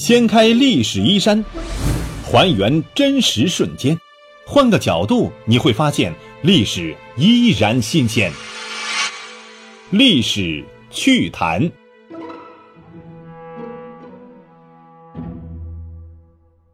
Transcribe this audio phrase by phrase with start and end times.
[0.00, 1.44] 掀开历史衣衫，
[2.24, 3.94] 还原真实瞬间，
[4.46, 6.10] 换个角度你会发现
[6.40, 8.32] 历史依然新鲜。
[9.90, 11.70] 历史趣谈。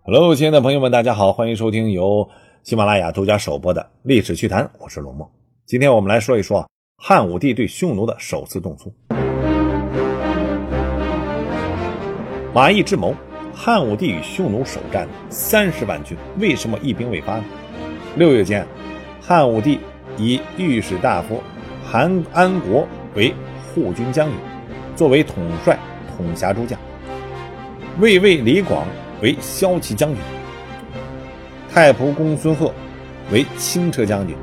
[0.04, 2.28] Hello，亲爱的朋友们，大家好，欢迎收听由
[2.62, 5.28] 喜马拉雅独家首播的《历史趣谈》，我是龙梦。
[5.66, 6.64] 今天我们来说一说
[6.96, 8.94] 汉武帝对匈奴的首次动粗。
[12.54, 13.14] 马邑之谋，
[13.58, 17.44] 汉武帝与匈奴首战三十万军，为什么一兵未发呢？
[18.14, 18.66] 六月间，
[19.20, 19.80] 汉武帝
[20.18, 21.42] 以御史大夫
[21.82, 23.32] 韩安国为
[23.74, 24.36] 护军将军，
[24.94, 25.76] 作为统帅，
[26.14, 26.78] 统辖诸将；
[27.98, 28.86] 卫尉李广
[29.22, 30.18] 为骁骑将军，
[31.72, 32.70] 太仆公孙贺
[33.32, 34.36] 为轻车将军，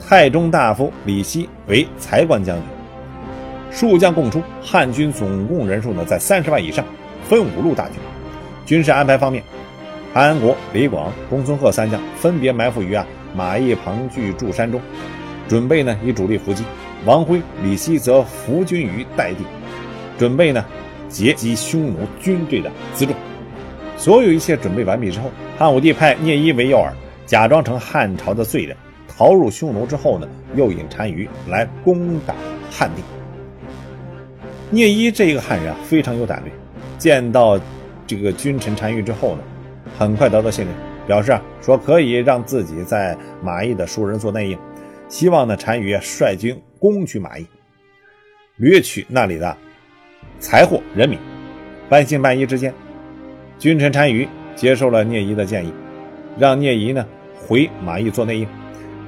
[0.00, 2.64] 太中大夫李希为财官将军。
[3.70, 6.82] 数将共出，汉军总共人数呢在三十万以上。
[7.28, 7.96] 分五路大军，
[8.64, 9.44] 军事安排方面，
[10.14, 14.80] 韩安国、李广、公孙贺三将分别埋伏于啊马邑庞聚驻山中，
[15.46, 16.64] 准备呢以主力伏击。
[17.04, 19.44] 王辉、李希则伏军于代地，
[20.16, 20.64] 准备呢
[21.10, 23.14] 截击匈奴军队的辎重。
[23.98, 26.90] 所有一切准备完毕之后，汉武帝派聂伊为诱饵，
[27.26, 28.74] 假装成汉朝的罪人，
[29.06, 30.26] 逃入匈奴之后呢，
[30.56, 32.34] 诱引单于来攻打
[32.70, 33.02] 汉地。
[34.70, 36.52] 聂伊这一个汉人啊，非常有胆略。
[36.98, 37.58] 见到
[38.06, 39.42] 这个君臣单于之后呢，
[39.96, 40.74] 很快得到信任，
[41.06, 44.58] 表示啊说可以让自己在马邑的熟人做内应，
[45.08, 47.46] 希望呢单于率军攻取马邑，
[48.56, 49.56] 掠取那里的
[50.40, 51.18] 财货人民。
[51.88, 52.74] 半信半疑之间，
[53.58, 55.72] 君臣单于接受了聂夷的建议，
[56.36, 58.48] 让聂夷呢回马邑做内应。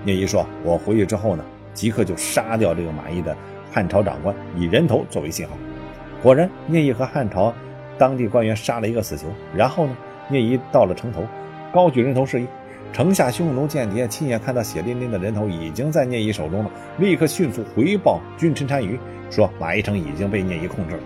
[0.05, 3.37] 聂夷说：“我回去之后呢，即刻就杀掉这个马邑的
[3.71, 5.55] 汉朝长官，以人头作为信号。”
[6.23, 7.53] 果然，聂夷和汉朝。
[8.01, 9.95] 当地官员杀了一个死囚，然后呢，
[10.31, 11.23] 聂夷到了城头，
[11.71, 12.47] 高举人头示意。
[12.95, 18.99] 城下匈奴间谍亲眼看到血淋淋的人头已经在聂夷手中了，立刻迅速回报君臣单于，
[19.31, 21.03] 说马邑城已经被聂夷控制了。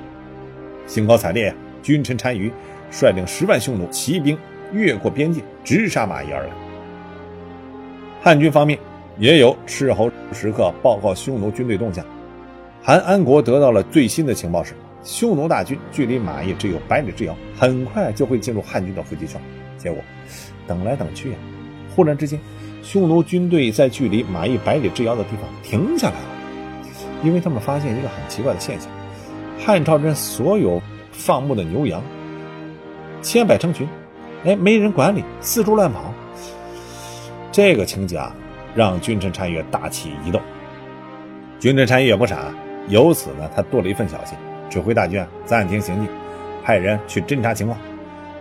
[0.87, 2.49] 兴高采烈呀，君臣单于
[2.93, 4.39] 率领十万匈奴骑兵
[4.73, 6.51] 越过边界，直杀马邑而来。
[8.23, 8.79] 汉军方面
[9.19, 12.07] 也有斥候时刻报告匈奴军队动向。
[12.81, 14.75] 韩安国得到了最新的情报是。
[15.05, 19.41] 匈奴大军距离马邑只有百里之遥，很快就会进入汉军的伏击圈。
[19.77, 20.03] 结果，
[20.67, 21.37] 等来等去呀，
[21.95, 22.41] 忽然之间，
[22.83, 26.27] 匈奴军队在距离马邑百里之遥的地方停下来了，
[27.23, 28.91] 因为他们发现一个很奇怪的现象：
[29.63, 30.81] 汉朝人所有
[31.13, 32.03] 放牧的牛羊，
[33.21, 33.87] 千百成群，
[34.45, 36.15] 哎，没人管理，四处乱跑。
[37.53, 38.35] 这个情景啊，
[38.75, 40.41] 让君臣单于大起疑窦。
[41.61, 42.55] 君臣单于也不傻，
[42.89, 44.37] 由此呢，他多了一份小心。
[44.71, 46.09] 指挥大军暂停行进，
[46.65, 47.79] 派人去侦察情况。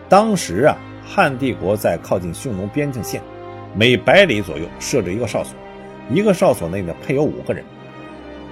[0.09, 3.21] 当时啊，汉帝国在靠近匈奴边境线，
[3.75, 5.55] 每百里左右设置一个哨所，
[6.11, 7.63] 一个哨所内呢配有五个人，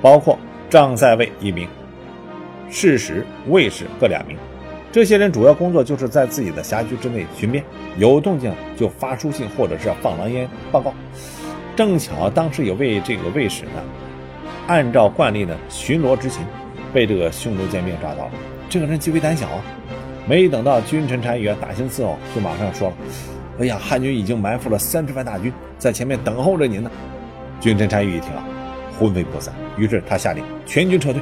[0.02, 0.38] 包括
[0.70, 1.68] 帐塞卫一名，
[2.70, 4.38] 侍使、卫士各两名。
[4.92, 7.64] 这些人主要工作就是在自己的辖区之内巡边，
[7.98, 10.94] 有动静就发书信或者是放狼烟报告。
[11.76, 13.82] 正巧当时有位这个卫士呢，
[14.68, 16.44] 按照惯例呢巡逻执勤。
[16.94, 18.32] 被这个匈奴尖兵抓到了，
[18.70, 19.64] 这个人极为胆小啊！
[20.28, 22.96] 没等到君臣单于大行伺候，就马上说了
[23.60, 26.92] ：“哎呀，汉军已经埋伏了三十万大军在前面等候着您呢。”
[27.60, 28.44] 君臣单于一听啊，
[28.98, 31.22] 魂飞魄散，于是他下令全军撤退，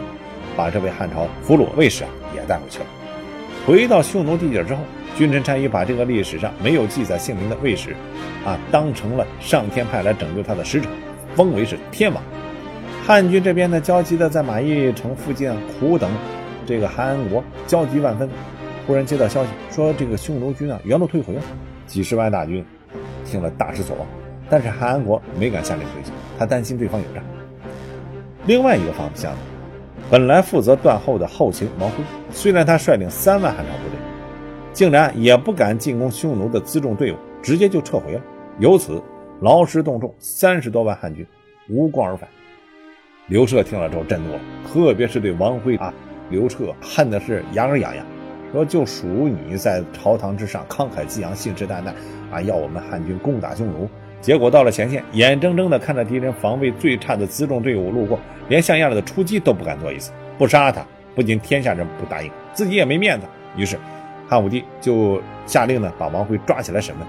[0.56, 2.86] 把这位汉朝俘虏卫士啊也带回去了。
[3.66, 4.81] 回到匈奴地界之后，
[5.16, 7.96] 君臣单于把这个历史上没有记载姓名的卫士
[8.46, 10.90] 啊当成了上天派来拯救他的使者，
[11.36, 12.22] 封为是天王。
[13.09, 16.12] 汉军这边呢，焦急的在马邑城附近苦等，
[16.64, 18.30] 这个韩安国焦急万分。
[18.86, 21.42] 忽然接到消息，说这个匈奴军啊原路退回了，
[21.88, 22.64] 几十万大军
[23.25, 24.06] 听了大失所望。
[24.48, 27.24] 但是韩安国没敢下令回去，他担心对方有诈。
[28.46, 29.34] 另外一个方向，
[30.12, 33.98] 本来负责断后的后勤王辉，虽然他率领三万汉朝部队，
[34.72, 38.22] 竟然也不敢进攻匈奴的辎重队伍，直接就撤回了。
[38.60, 39.01] 由此
[39.42, 41.25] 劳师动众，三十多万汉军
[41.69, 42.30] 无功而返。
[43.30, 45.94] 刘彻听了之后震怒了，特别是对王辉啊，
[46.31, 48.04] 刘彻恨的是牙根痒痒，
[48.52, 51.94] 说就属你在朝堂之上慷慨激昂、信誓旦旦
[52.31, 53.88] 啊，要我们汉军攻打匈奴，
[54.20, 60.84] 结果到了前线，眼睁睁的看着敌人防卫最差的辎重队伍路过，连像样的出击都不敢做一次，不杀他，
[61.14, 63.28] 不仅天下人不答应，自己也没面子。
[63.56, 63.78] 于是，
[64.28, 67.08] 汉武帝就下令呢，把王辉抓起来审问。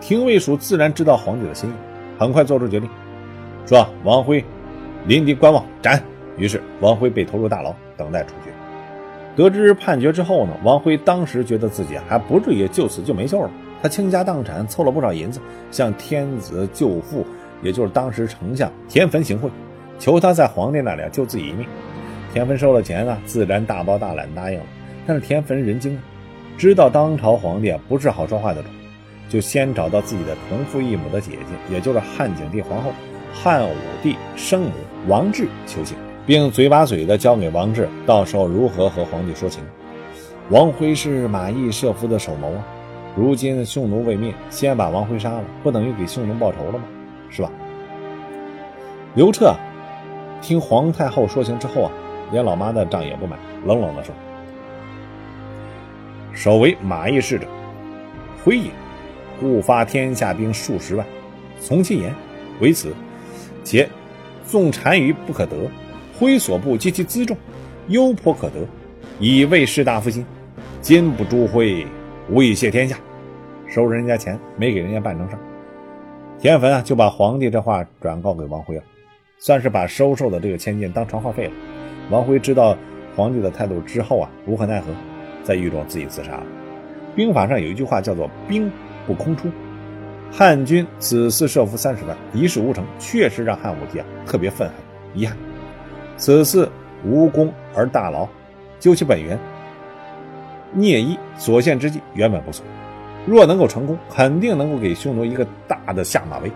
[0.00, 1.72] 廷尉署自然知道皇帝的心意，
[2.16, 2.88] 很快做出决定，
[3.66, 4.44] 说王辉。
[5.06, 6.02] 临敌观望斩，
[6.36, 8.50] 于是王辉被投入大牢，等待处决。
[9.36, 13.50] 得知判决之后呢，王辉当时觉得自己还不至于就此就没救了。
[13.80, 15.40] 他倾家荡产，凑了不少银子，
[15.70, 17.24] 向天子舅父，
[17.62, 19.48] 也就是当时丞相田汾行贿，
[19.98, 21.64] 求他在皇帝那里救自己一命。
[22.32, 24.64] 田汾收了钱呢，自然大包大揽答应了。
[25.06, 25.96] 但是田汾人精，
[26.56, 28.68] 知道当朝皇帝不是好说话的主，
[29.28, 32.90] 就先找到自己的同父异母的姐姐，也就是汉景帝皇后
[33.32, 34.70] 汉武帝生母
[35.06, 35.96] 王治求情。
[36.26, 39.64] 并嘴把嘴的交给王志，到时候如何和皇帝说情？
[40.50, 42.62] 王辉是马邑设伏的首谋啊！
[43.16, 46.84] 如今匈奴未灭，先把王辉杀了，不等于给匈奴报仇了吗？
[47.30, 47.50] 是吧？
[49.14, 49.54] 刘彻
[50.42, 51.90] 听皇太后说情之后啊，
[52.30, 53.34] 连老妈的账也不买，
[53.64, 54.14] 冷冷的说
[56.34, 57.46] ：“首为马邑使者，
[58.44, 58.70] 辉也，
[59.40, 61.06] 故发天下兵数十万，
[61.58, 62.14] 从其言，
[62.60, 62.92] 为此，
[63.68, 63.88] 且
[64.46, 65.56] 纵单于不可得。”
[66.18, 67.36] 挥所部及其辎重，
[67.86, 68.66] 优颇可得，
[69.20, 70.26] 以为士大夫心。
[70.80, 71.86] 今不诛辉，
[72.28, 72.98] 无以谢天下。
[73.68, 75.36] 收人家钱，没给人家办成事
[76.40, 78.82] 田汾啊，就把皇帝这话转告给王辉了，
[79.38, 81.52] 算是把收受的这个千金当传话费了。
[82.10, 82.76] 王辉知道
[83.14, 84.86] 皇帝的态度之后啊，无可奈何，
[85.44, 86.42] 在狱中自己自杀了。
[87.14, 88.68] 兵法上有一句话叫做“兵
[89.06, 89.48] 不空出”，
[90.30, 94.76] 汉军此次设伏三十万，一事无成，确实让汉武帝啊特别愤恨、
[95.14, 95.36] 遗憾。
[96.16, 96.70] 此次
[97.04, 98.28] 无功而大劳，
[98.78, 99.38] 究其本源，
[100.72, 102.64] 聂一所献之计原本不错，
[103.26, 106.52] 若能够成功，肯定能够给匈奴一个大的下马威。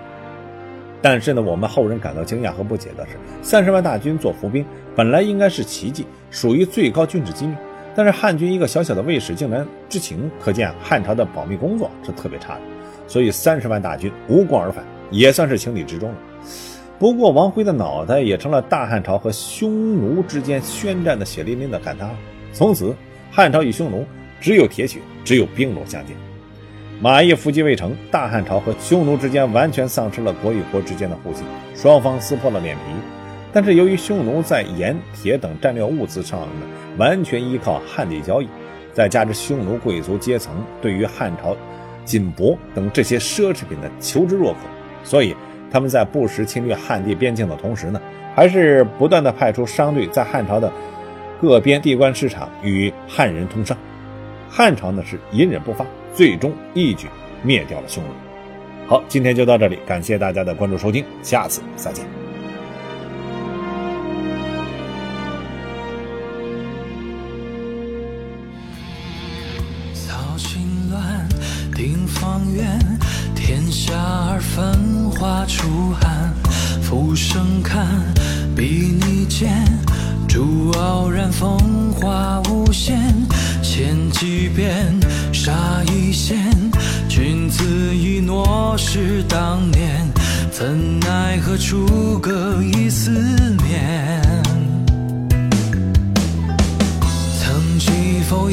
[1.00, 4.64] 但是呢，我们后人感到惊讶和不解的是，三十万大军做伏兵，
[4.94, 7.54] 本来应该是奇迹，属于最高军事机密。
[7.94, 12.60] 但是汉军一个小小的卫士竟然知情，可见汉朝的保密工作是特别差的。
[13.12, 16.16] 所以三十万大军无功而返，也算是情理之中了。
[16.98, 22.08] 不过，王辉的脑袋也成了大汉朝和匈奴之间宣战的血淋淋的坎了。
[22.54, 22.96] 从此，
[23.30, 24.06] 汉朝与匈奴
[24.40, 26.16] 只有铁血，只有兵戎相见。
[27.02, 31.44] 马邑伏击未成，大汉朝和匈奴之间完全丧失了国与国之间的互信，
[31.76, 32.82] 双方撕破了脸皮。
[33.52, 36.46] 但是，由于匈奴在盐、铁等战略物资上呢，
[36.96, 38.48] 完全依靠汉地交易，
[38.94, 41.54] 再加之匈奴贵族阶层对于汉朝
[42.04, 44.58] 锦帛等这些奢侈品的求之若渴，
[45.04, 45.34] 所以。
[45.74, 47.98] 他们在不时侵略汉地边境的同时呢，
[48.34, 50.70] 还是不断的派出商队在汉朝的
[51.40, 53.74] 各边地关市场与汉人通商。
[54.50, 57.06] 汉朝呢是隐忍不发，最终一举
[57.42, 58.10] 灭掉了匈奴。
[58.86, 62.21] 好，今天就到这里，感谢大家的关注收听，下次再见。
[71.82, 72.78] 定方圆。
[73.34, 73.92] 天下
[74.30, 74.72] 而繁
[75.10, 76.32] 华出寒，
[76.80, 77.84] 浮生看，
[78.54, 79.52] 比拟间，
[80.28, 81.58] 朱傲然风
[81.90, 82.96] 华无限，
[83.64, 84.94] 千机变，
[85.32, 85.52] 杀
[85.92, 86.38] 一线，
[87.08, 87.64] 君子
[87.96, 90.08] 一诺是当年，
[90.52, 93.10] 怎奈何处隔一思
[93.66, 94.22] 念？
[97.40, 98.48] 曾记否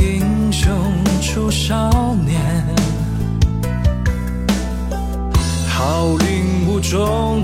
[6.89, 7.43] 中